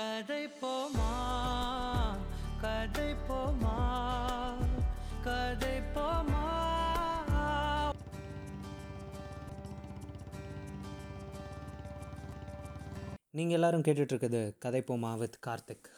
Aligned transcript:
கதை 0.00 0.44
போமா 0.60 1.08
கதை 2.60 3.08
போமா 3.28 3.72
கதை 5.24 5.72
போமா. 5.94 6.44
நீங்கள் 13.30 13.56
எல்லாரும் 13.56 13.80
கேட்டுட்ருக்குது 13.80 14.52
கதை 14.58 14.80
போமா 14.80 15.18
with 15.18 15.38
Karthik. 15.46 15.90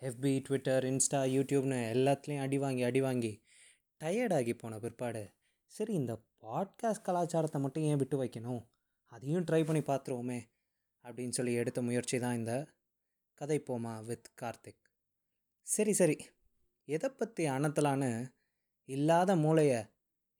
F B 0.00 0.32
Twitter 0.40 0.84
Insta 0.84 1.20
யூடியூப்னு 1.34 1.78
எல்லாத்துலேயும் 1.94 2.40
அடி 2.40 2.58
வாங்கி 2.58 2.82
அடி 2.82 3.00
வாங்கி 3.00 3.32
டயர்டாகி 4.04 4.58
போன 4.58 4.78
பிற்பாடு. 4.78 5.34
சரி 5.66 5.94
இந்த 5.94 6.16
பாட்காஸ்ட் 6.46 7.06
கலாச்சாரத்தை 7.10 7.60
மட்டும் 7.60 7.82
ஏன் 7.82 7.96
விட்டு 7.96 8.24
வைக்கணும்? 8.24 8.62
அதையும் 9.06 9.44
ட்ரை 9.44 9.64
பண்ணி 9.64 9.82
பார்த்துருவோமே 9.82 10.40
அப்படின்னு 11.04 11.38
சொல்லி 11.40 11.52
எடுத்த 11.52 11.82
முயற்சி 11.82 12.18
தான் 12.18 12.36
இந்த 12.36 12.52
கதை 13.38 13.62
போமா 13.66 14.04
வித் 14.04 14.28
கார்த்திக்? 14.40 14.84
சரி 15.62 15.92
சரி. 15.92 16.16
எதை 16.84 17.10
பற்றி 17.10 17.48
அணத்தலான்னு 17.48 18.28
இல்லாத 18.84 19.36
மூளையை 19.36 19.84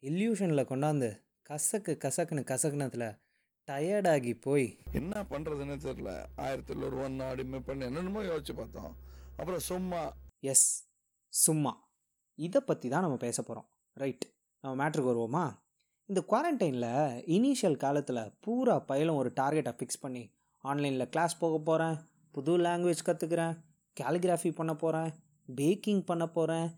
இல்யூஷனில் 0.03 0.71
கொண்டாந்து 0.71 1.23
கசக்கு 1.43 1.99
கசக்குன்னு 2.05 2.45
கசக்குனதில் 2.53 3.19
டயர்டாகி 3.67 4.41
போய். 4.41 4.79
என்ன 4.93 5.23
பண்றதுன்னு 5.23 5.77
தெரியல. 5.85 6.27
ஆயிரத்தி 6.37 6.75
தொள்ளாயிரம் 6.75 7.19
அடிமை 7.19 7.61
பண்ணி. 7.61 7.85
என்னென்னமோ 7.85 8.23
யோசிச்சு 8.23 8.55
பார்த்தோம். 8.55 8.97
அப்புறம் 9.37 9.61
சும்மா. 9.61 10.17
எஸ் 10.41 10.89
சும்மா. 11.29 11.91
இதை 12.35 12.61
பற்றி 12.61 12.89
தான் 12.89 13.01
நம்ம 13.01 13.17
பேச 13.17 13.43
போகிறோம் 13.43 13.71
ரைட் 13.93 14.35
நம்ம 14.61 14.89
மேட்ருக்கு 14.89 15.11
வருவோமா? 15.11 15.59
இந்த 16.05 16.25
குவாரண்டைனில் 16.29 17.23
இனிஷியல் 17.37 17.77
காலத்தில் 17.77 18.33
பூரா 18.41 18.79
பயிலும் 18.79 19.17
ஒரு 19.17 19.33
டார்கெட்டை 19.41 19.75
ஃபிக்ஸ் 19.77 20.01
பண்ணி 20.01 20.35
ஆன்லைனில் 20.59 21.09
கிளாஸ் 21.09 21.39
போக 21.39 21.59
போகிறேன் 21.59 21.97
புது 22.33 22.59
லாங்குவேஜ் 22.59 23.07
கற்றுக்குறேன் 23.07 23.55
கேலிகிராஃபி 24.01 24.55
பண்ண 24.55 24.75
போகிறேன் 24.75 25.11
பேக்கிங் 25.57 26.03
பண்ண 26.05 26.29
போகிறேன் 26.29 26.69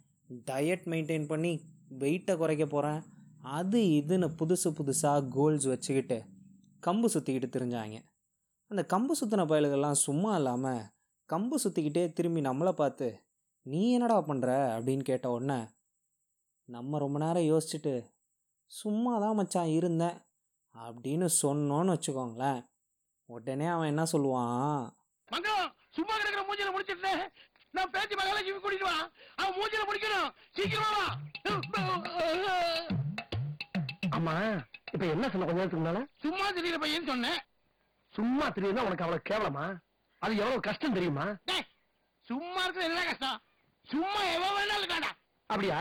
டயட் 0.50 0.86
மெயின்டைன் 0.86 1.26
பண்ணி 1.26 1.52
வெயிட்டை 1.98 2.36
குறைக்க 2.36 2.66
போகிறேன் 2.66 3.00
அது 3.42 3.80
இதுன்னு 3.80 4.28
புதுசு 4.40 4.68
புதுசாக 4.78 5.28
கோல்ஸ் 5.28 5.64
வச்சுக்கிட்டு 5.64 6.18
கம்பு 6.86 7.08
சுற்றிக்கிட்டு 7.14 7.48
திரிஞ்சாங்க. 7.56 7.96
அந்த 8.70 8.82
கம்பு 8.92 9.14
சுற்றின 9.20 9.44
பயலுகள்லாம் 9.50 10.02
சும்மா 10.06 10.36
இல்லாமல் 10.36 10.82
கம்பு 11.28 11.56
சுற்றிக்கிட்டே 11.64 12.12
திரும்பி 12.12 12.40
நம்மளை 12.40 12.72
பார்த்து 12.72 13.08
நீ 13.66 13.92
என்னடா 13.92 14.18
பண்ணுற 14.20 14.50
அப்படின்னு 14.76 15.02
கேட்ட 15.02 15.30
உடனே 15.30 15.58
நம்ம 16.68 16.98
ரொம்ப 16.98 17.18
நேரம் 17.18 17.48
யோசிச்சுட்டு 17.50 17.94
சும்மா 18.66 19.18
தான் 19.18 19.34
மச்சான் 19.34 19.66
இருந்தேன் 19.66 20.16
அப்படின்னு 20.74 21.28
சொன்னோன்னு 21.42 21.94
வச்சுக்கோங்களேன். 21.94 22.60
உடனே 23.28 23.66
அவன் 23.66 23.86
என்ன 23.86 24.02
சொல்லுவான்? 24.12 24.90
மங்களம் 25.32 25.72
சும்மா 25.96 26.14
கிடக்குற 26.16 26.42
மூஞ்சில 26.48 26.72
முடிச்சிட்டு 26.72 27.32
நான் 27.76 27.90
பேச்சு 27.90 28.14
மகள 28.16 28.38
ஜிவி 28.46 28.60
கூட்டிட்டு 28.62 28.86
வா. 28.88 28.96
அவன் 29.36 29.56
மூஞ்சில 29.58 29.82
முடிக்கணும். 29.88 30.30
சீக்கிரமா 30.56 30.90
வா. 30.98 31.08
ஆமா 34.16 34.34
இப்ப 34.92 35.06
என்ன 35.06 35.28
சொன்ன? 35.30 35.46
கொஞ்ச 35.48 35.58
நேரத்துக்கு 35.60 35.84
முன்னால? 35.84 36.00
சும்மா 36.16 36.46
திடீர 36.50 36.78
பையன் 36.78 37.06
சொன்னேன். 37.06 37.38
சும்மா 38.14 38.46
தெரியுதுன்னா 38.48 38.86
உனக்கு 38.88 39.06
அவ்வளவு 39.06 39.28
கேவலமா? 39.30 39.66
அது 40.18 40.32
எவ்வளவு 40.36 40.60
கஷ்டம் 40.60 40.92
தெரியுமா? 40.92 41.26
சும்மா 42.28 42.62
இருக்கிறது 42.62 42.90
என்ன 42.90 43.04
கஷ்டம்? 43.04 43.38
சும்மா 43.86 44.20
எவ்வளவு 44.34 44.56
வேணாலும் 44.58 44.82
இருக்காடா. 44.82 45.10
அப்படியா? 45.46 45.78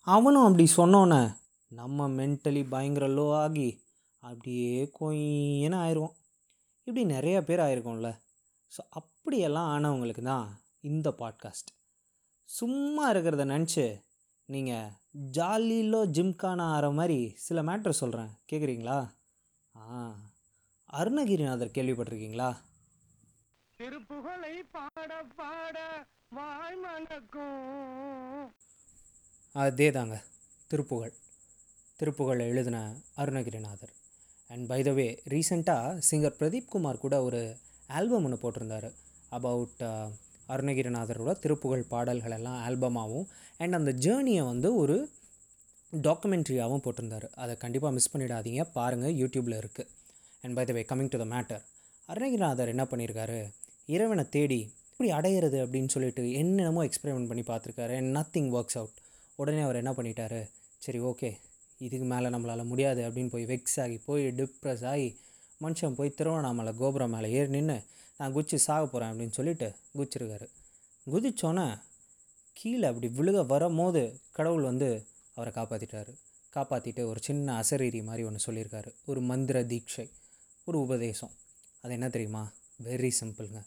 அவனும் 0.00 0.44
அப்படி 0.44 0.66
சொன்னோன்னே 0.76 1.22
நம்ம 1.68 2.08
மென்டலி 2.08 2.68
பயங்கர 2.68 3.06
லோ 3.08 3.26
ஆகி 3.42 3.68
அப்படியே 4.18 4.90
கொயின்னு 5.00 5.78
ஆயிடுவோம் 5.84 6.14
இப்படி 6.84 7.04
நிறைய 7.06 7.42
பேர் 7.42 7.64
ஆயிருக்கோம்ல. 7.66 8.10
ஸோ 8.74 8.80
அப்படியெல்லாம் 8.90 9.68
ஆனவங்களுக்கு 9.68 10.22
தான் 10.22 10.46
இந்த 10.80 11.10
பாட்காஸ்ட் 11.10 11.70
சும்மா 12.48 13.10
இருக்கிறத 13.10 13.44
நினச்சி 13.44 13.84
நீங்கள் 14.48 14.92
ஜாலிலோ 15.30 16.04
ஜிம்கானா 16.10 16.62
ஆகிற 16.70 16.90
மாதிரி 16.90 17.34
சில 17.36 17.62
மேட்ரு 17.62 17.90
சொல்கிறேன் 17.90 18.30
கேட்குறீங்களா 18.52 18.98
ஆ. 19.74 20.14
அருணகிரிநாதர் 20.88 21.66
கேள்விப்பட்டிருக்கீங்களா? 21.66 22.56
திருப்புகழை 23.78 24.62
பாட 24.70 25.24
பாட 25.36 25.78
வாய் 26.28 26.78
அதே 29.54 29.90
தாங்க 29.90 30.22
திருப்புகழ். 30.68 31.12
திருப்புகழை 31.96 32.46
எழுதின 32.46 32.78
Arunagirinathar. 33.16 33.92
And 34.48 34.68
by 34.68 34.82
the 34.82 34.90
way 34.90 35.22
ரீசெண்டாக 35.28 35.98
சிங்கர் 36.10 36.38
பிரதீப் 36.38 36.68
குமார் 36.68 36.98
கூட 36.98 37.22
ஒரு 37.22 37.42
ஆல்பம் 37.90 38.24
ஒன்று 38.26 38.38
போட்டிருந்தாரு. 38.44 38.90
அபவுட் 39.38 39.82
uh, 39.90 40.06
அருணகிரிநாதரோட 40.54 41.32
திருப்புகழ் 41.42 41.82
பாடல்கள் 41.92 42.34
எல்லாம் 42.36 42.58
ஆல்பமாகவும் 42.66 43.26
அண்ட் 43.62 43.76
அந்த 43.78 43.92
ஜேர்னியை 44.04 44.42
வந்து 44.50 44.68
ஒரு 44.82 44.96
டாக்குமெண்ட்ரியாகவும் 46.06 46.82
போட்டிருந்தாரு. 46.84 47.28
அதை 47.42 47.52
கண்டிப்பாக 47.64 47.92
மிஸ் 47.96 48.12
பண்ணிடாதீங்க. 48.12 48.62
பாருங்கள் 48.78 49.14
யூடியூப்பில் 49.20 49.56
இருக்குது 49.62 49.90
and 50.42 50.56
by 50.58 50.64
the 50.70 50.74
way 50.78 50.82
coming 50.90 51.10
to 51.14 51.20
the 51.22 51.26
matter 51.34 51.62
Arunagirinathar 52.08 52.72
என்ன 52.74 52.84
பண்ணியிருக்காரு 52.90 53.38
இறைவனை 53.94 54.24
தேடி 54.36 54.60
இப்படி 54.90 55.10
அடையிறது 55.18 55.58
அப்படின்னு 55.64 55.92
சொல்லிட்டு 55.94 56.24
என்னென்னமோ 56.40 56.82
எக்ஸ்பெரிமெண்ட் 56.88 57.30
பண்ணி 57.30 57.44
பார்த்துருக்காரு. 57.52 57.94
அண்ட் 58.00 58.12
நத்திங் 58.18 58.50
ஒர்க்ஸ் 58.58 58.78
அவுட் 58.80 58.98
உடனே 59.36 59.62
அவர் 59.66 59.80
என்ன 59.82 59.92
பண்ணிட்டாரு? 59.98 60.42
சரி 60.84 60.98
ஓகே 61.10 61.30
இதுக்கு 61.84 62.06
மேலே 62.12 62.28
நம்மளால் 62.34 62.70
முடியாது 62.72 63.00
அப்படின்னு 63.06 63.32
போய் 63.34 63.46
வெக்ஸ் 63.52 63.78
ஆகி 63.84 63.96
போய் 64.08 64.24
டிப்ரெஸ் 64.40 64.84
ஆகி 64.92 65.08
மனுஷன் 65.64 65.94
போய் 65.94 66.10
திருவண்ணாமலை 66.10 66.72
கோபுரம் 66.76 67.10
மேலே 67.10 67.30
ஏறி 67.30 67.48
நின்று 67.48 67.82
நான் 68.18 68.32
குச்சி 68.32 68.56
சாக 68.56 68.86
போகிறேன் 68.86 69.14
அப்படின்னு 69.14 69.32
சொல்லிட்டு 69.32 69.74
குச்சிருக்காரு. 69.94 70.48
குதிச்சோன்னே 71.10 71.80
கீழே 72.52 72.86
அப்படி 72.88 73.12
விழுக 73.16 73.46
வரும்போது 73.46 74.20
கடவுள் 74.32 74.62
வந்து 74.62 75.06
அவரை 75.34 75.64
காப்பாற்றிட்டாரு 75.64 76.14
காப்பாற்றிட்டு 76.54 77.06
ஒரு 77.06 77.20
சின்ன 77.22 77.60
அசரீரி 77.60 78.04
மாதிரி 78.04 78.22
ஒன்று 78.22 78.52
சொல்லியிருக்காரு. 78.52 78.94
ஒரு 79.06 79.20
மந்திர 79.20 79.62
தீட்சை 79.62 80.10
ஒரு 80.64 80.80
உபதேசம். 80.80 81.30
அது 81.80 81.92
என்ன 81.92 82.08
தெரியுமா? 82.08 82.52
வெரி 82.84 83.10
சிம்பிளுங்க 83.20 83.66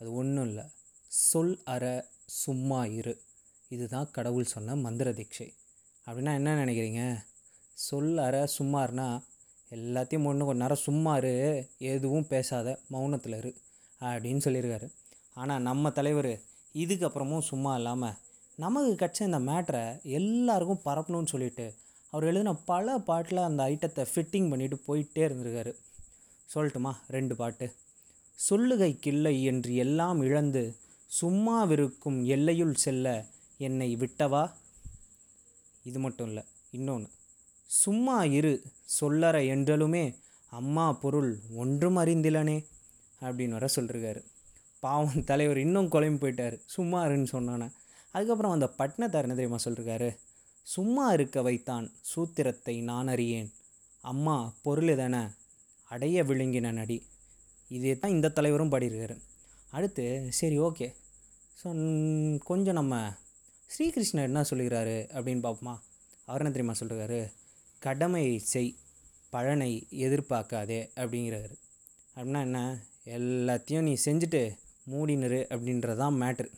அது 0.00 0.14
ஒன்றும் 0.14 0.48
இல்லை. 0.48 0.64
சொல் 1.06 1.60
அற 1.64 2.08
சும்மா 2.26 2.84
இரு. 2.84 3.20
இதுதான் 3.68 4.10
கடவுள் 4.10 4.44
சொன்ன 4.44 4.76
மந்திர 4.76 5.10
தீட்சை. 5.10 5.54
அப்படின்னா 6.06 6.34
என்ன 6.34 6.64
நினைக்கிறீங்க? 6.64 7.24
சொல் 7.74 8.18
அற 8.18 8.48
சும்மார்னா 8.58 9.22
எல்லாத்தையும் 9.70 10.24
ஒன்று 10.24 10.44
கொஞ்ச 10.44 10.62
நேரம் 10.62 10.84
சும்மா 10.86 11.16
இரு 11.16 11.68
எதுவும் 11.78 12.26
பேசாத 12.26 12.78
மௌனத்தில் 12.92 13.36
இரு 13.36 13.54
அப்படின்னு 14.00 14.40
சொல்லியிருக்காரு. 14.44 14.88
ஆனால் 15.34 15.62
நம்ம 15.62 15.90
தலைவர் 15.90 16.40
இதுக்கப்புறமும் 16.74 17.48
சும்மா 17.50 17.76
இல்லாமல் 17.76 18.14
நமக்கு 18.56 18.92
கிடச்ச 18.94 19.22
இந்த 19.22 19.38
மேட்ரை 19.38 20.02
எல்லாருக்கும் 20.02 20.84
பரப்பணும்னு 20.84 21.26
சொல்லிட்டு 21.26 21.74
அவர் 22.10 22.24
எழுதின 22.24 22.54
பல 22.54 22.98
பாட்டில் 22.98 23.38
அந்த 23.38 23.64
ஐட்டத்தை 23.64 24.06
ஃபிட்டிங் 24.14 24.48
பண்ணிட்டு 24.48 24.76
போயிட்டே 24.86 25.22
இருந்திருக்காரு. 25.28 25.74
சொல்லட்டுமா? 26.54 26.92
ரெண்டு 27.08 27.36
பாட்டு. 27.36 27.72
சொல்லுகைக்கில்லை 28.50 29.42
என்று 29.42 29.74
எல்லாம் 29.74 30.22
இழந்து 30.22 30.76
சும்மாவிருக்கும் 31.20 32.24
எல்லையுள் 32.24 32.74
செல்ல 32.74 33.26
என்னை 33.58 33.96
விட்டவா? 33.96 34.52
இது 35.84 35.98
மட்டும் 35.98 36.26
இல்லை 36.26 36.42
இன்னொன்று 36.70 37.10
சும்மா 37.70 38.24
இரு 38.24 38.52
சொல்லற 39.00 39.36
என்றலுமே 39.54 40.04
அம்மா 40.52 40.92
பொருள் 40.92 41.30
ஒன்றும் 41.54 41.96
அறிந்திலனே 41.96 42.58
அப்படின்னு 43.20 43.56
வர 43.58 43.68
சொல்லிருக்காரு. 43.76 44.20
பாவம் 44.80 45.24
தலைவர் 45.24 45.58
இன்னும் 45.58 45.88
குழம்பு 45.88 46.20
போயிட்டார். 46.22 46.56
சும்மா 46.66 47.06
இருன்னு 47.06 47.28
சொன்னானே. 47.32 47.68
அதுக்கப்புறம் 48.12 48.54
அந்த 48.56 48.66
பட்னத்தார் 48.78 49.26
என்ன 49.26 49.36
தெரியுமா 49.38 49.60
சொல்லிருக்காரு? 49.64 50.10
சும்மா 50.62 51.12
இருக்க 51.12 51.42
வைத்தான் 51.42 51.86
சூத்திரத்தை 52.10 52.82
நான் 52.82 53.08
அறியேன். 53.08 53.48
அம்மா 54.00 54.36
பொருள் 54.62 54.92
தானே 54.96 55.22
அடைய 55.90 56.24
விழுங்கின 56.24 56.72
நடி. 56.72 56.98
இதே 57.70 57.92
தான் 57.98 58.10
இந்த 58.10 58.28
தலைவரும் 58.28 58.72
பாடியிருக்காரு. 58.72 59.16
அடுத்து 59.70 60.04
சரி 60.30 60.58
ஓகே. 60.58 60.88
ஸோ 61.60 61.68
கொஞ்சம் 62.50 62.78
நம்ம 62.80 62.94
ஸ்ரீகிருஷ்ணர் 63.74 64.28
என்ன 64.30 64.40
சொல்லுகிறாரு 64.50 64.96
அப்படின்னு 65.16 65.44
பார்ப்போமா? 65.46 65.74
அவர் 66.26 66.40
என்ன 66.42 66.52
தெரியுமா 66.52 66.76
சொல்கிறாரு 66.80 67.20
கடமையை 67.84 68.38
செய் 68.38 68.76
பலனை 69.30 69.86
எதிர்பார்க்காதே 69.90 70.78
அப்படிங்கிறாரு. 70.96 71.54
அப்படின்னா 72.16 72.40
என்ன? 72.40 72.82
எல்லாத்தையும் 73.04 73.80
நீ 73.80 73.94
செஞ்சுட்டு 74.04 74.42
மூடினரு 74.90 75.40
அப்படின்றது 75.48 75.96
தான் 75.96 76.14
மேட்ரு 76.14 76.48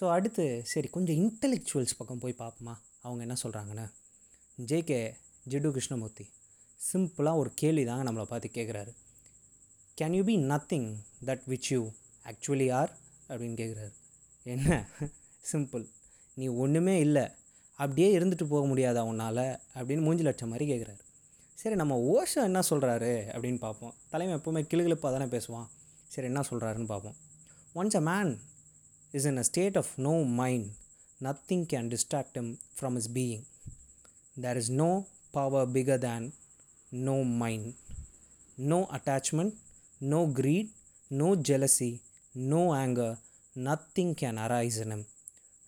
ஸோ 0.00 0.10
அடுத்து 0.10 0.44
சரி 0.64 0.88
கொஞ்சம் 0.88 1.16
இன்டெலெக்சுவல்ஸ் 1.16 1.96
பக்கம் 1.98 2.18
போய் 2.18 2.34
பார்ப்போமா? 2.38 2.74
அவங்க 3.00 3.20
என்ன 3.20 3.36
சொல்கிறாங்கன்னு 3.42 3.86
ஜேகே 4.66 5.00
ஜிடு 5.48 5.70
கிருஷ்ணமூர்த்தி 5.70 6.24
சிம்பிளாக 6.92 7.36
ஒரு 7.36 7.50
கேள்வி 7.54 7.84
தாங்க 7.84 8.12
நம்மளை 8.12 8.24
பார்த்து 8.24 8.50
கேட்குறாரு. 8.54 8.92
Can 10.00 10.14
you 10.14 10.24
be 10.24 10.36
nothing 10.36 10.88
that 11.26 11.44
which 11.48 11.68
you 11.68 11.80
actually 12.24 12.72
are 12.72 12.92
அப்படின்னு 13.28 13.56
கேட்குறாரு. 13.62 13.92
என்ன? 14.42 14.88
சிம்பிள் 15.52 15.84
நீ 16.34 16.46
ஒன்றுமே 16.46 16.98
இல்லை. 16.98 17.24
அப்படியே 17.80 18.18
இருந்துட்டு 18.18 18.44
போக 18.44 18.66
முடியாதா 18.66 19.00
உன்னால் 19.00 19.60
அப்படின்னு 19.74 20.04
மூஞ்சில் 20.06 20.26
அடித்த 20.26 20.46
மாதிரி 20.46 20.72
கேட்குறாரு 20.72 20.98
சரி 21.54 21.74
நம்ம 21.74 21.96
ஓஷோ 22.12 22.34
என்ன 22.34 22.60
சொல்கிறாரு 22.70 23.12
அப்படின்னு 23.32 23.58
பார்ப்போம் 23.58 23.94
தலைமை 24.10 24.34
எப்போவுமே 24.36 24.66
கிளுகிழப்பாக 24.70 25.10
தானே 25.10 25.24
பேசுவான் 25.24 25.66
சரி 26.08 26.26
என்ன 26.26 26.40
சொல்கிறாருன்னு 26.50 26.84
பார்ப்போம் 26.84 27.16
once 27.74 27.96
a 27.96 28.00
man 28.00 28.40
is 29.10 29.24
in 29.24 29.36
a 29.36 29.42
state 29.42 29.76
of 29.76 29.92
no 29.96 30.22
mind 30.22 30.66
nothing 31.22 31.66
can 31.72 31.88
distract 31.88 32.56
from 32.80 32.96
is 32.96 33.10
being 33.12 33.44
there 34.40 34.56
is 34.56 34.70
no 34.70 35.06
power 35.30 35.68
bigger 35.68 35.98
than 35.98 36.34
no 36.90 37.22
mind 37.22 37.74
no 38.56 38.88
attachment 38.92 39.54
no 39.98 40.26
greed 40.34 40.70
no 41.08 41.34
jealousy 41.34 42.00
no 42.32 42.62
anger 42.74 43.16
nothing 43.54 44.14
can 44.20 44.36
arise 44.36 44.84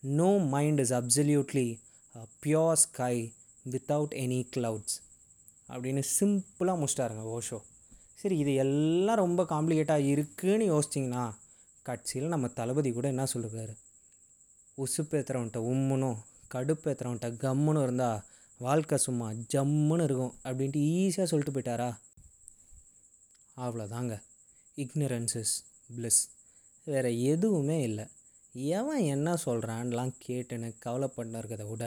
no 0.01 0.39
mind 0.39 0.81
is 0.81 0.93
mind 0.95 1.92
pure 2.15 2.73
sky 2.73 3.35
without 3.71 4.15
any 4.15 4.49
clouds 4.57 4.97
அப்படின்னு 5.69 6.03
சிம்பிளாக 6.21 6.81
முடிச்சிட்டாருங்க 6.81 7.39
ஓஷோ 7.39 7.59
சரி 8.15 8.39
இது 8.39 8.55
எல்லாம் 8.55 9.17
ரொம்ப 9.17 9.43
காம்ப்ளிகேட்டாக 9.43 10.07
இருக்குன்னு 10.07 10.65
யோசிச்சிங்கன்னா 10.73 11.35
கட்சியில் 11.83 12.29
நம்ம 12.29 12.49
தளபதி 12.49 12.93
கூட 12.93 13.09
என்ன 13.09 13.25
சொல்லிருக்காரு 13.25 13.75
உசுப்பேத்துறவன்ட்ட 14.77 15.59
உம்முனும் 15.73 16.19
கடுப்பேத்துறவன்ட்ட 16.55 17.31
கம்முன்னு 17.37 17.83
இருந்தால் 17.83 18.23
வாழ்க்கை 18.59 18.99
சும்மா 18.99 19.33
ஜம்முன்னு 19.33 20.03
இருக்கும் 20.03 20.35
அப்படின்ட்டு 20.45 20.81
ஈஸியாக 20.97 21.25
சொல்லிட்டு 21.25 21.61
போயிட்டாரா? 21.61 21.99
அவ்வளோதாங்க 23.57 24.23
ignorance 24.77 25.53
ப்ளஸ் 25.97 26.21
வேறு 26.85 27.23
எதுவுமே 27.23 27.83
இல்லை. 27.83 28.07
எவன் 28.55 29.03
என்ன 29.15 29.37
சொல்கிறான்லாம் 29.45 30.11
கேட்டுன்னு 30.27 30.69
கவலைப்பட்டு 30.79 31.39
இருக்கிறத 31.39 31.69
விட 31.69 31.85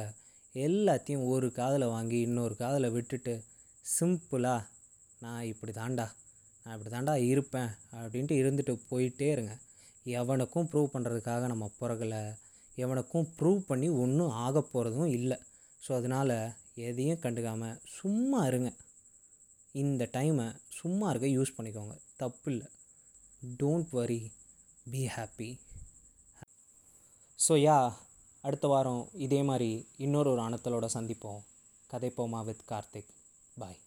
எல்லாத்தையும் 0.56 1.27
ஒரு 1.27 1.51
காதில் 1.51 1.85
வாங்கி 1.88 2.19
இன்னொரு 2.19 2.56
காதில் 2.56 2.91
விட்டுட்டு 2.91 3.33
சிம்பிளாக 4.00 4.67
நான் 5.19 5.44
இப்படி 5.44 5.71
தாண்டா 5.71 6.06
நான் 6.63 6.75
இப்படி 6.77 6.95
தாண்டா 6.95 7.15
இருப்பேன் 7.15 7.69
அப்படின்ட்டு 7.91 8.35
இருந்துட்டு 8.41 8.73
போயிட்டே 8.89 9.27
இருங்க. 9.31 9.53
எவனுக்கும் 10.06 10.69
ப்ரூவ் 10.71 10.94
பண்ணுறதுக்காக 10.94 11.47
நம்ம 11.47 11.69
பிறகலை 11.79 12.21
எவனுக்கும் 12.77 13.27
ப்ரூவ் 13.39 13.59
பண்ணி 13.67 13.89
ஒன்றும் 13.89 14.29
ஆக 14.29 14.63
போகிறதும் 14.73 15.12
இல்லை. 15.17 15.38
ஸோ 15.88 15.91
அதனால் 15.95 16.35
எதையும் 16.73 17.21
கண்டுக்காமல் 17.23 17.77
சும்மா 18.00 18.45
இருங்க. 18.45 18.71
இந்த 19.71 20.09
டைமை 20.13 20.56
சும்மா 20.69 21.09
இருக்க 21.09 21.27
யூஸ் 21.27 21.56
பண்ணிக்கோங்க. 21.57 21.95
தப்பு 22.17 22.51
இல்லை 22.51 22.67
don't 23.62 23.89
worry 23.91 24.31
be 24.91 25.03
happy 25.15 25.59
so 27.47 27.53
yeah 27.53 27.94
அடுத்த 28.42 28.68
வாரம் 28.68 29.09
இதே 29.13 29.44
மாதிரி 29.44 29.88
இன்னொரு 29.97 30.31
ஒரு 30.31 30.42
அணத்தலோட 30.42 30.88
சந்திப்போம். 30.94 31.42
கதைப்போமா 31.92 32.44
வித் 32.44 32.63
கார்த்திக். 32.69 33.12
பாய் 33.57 33.80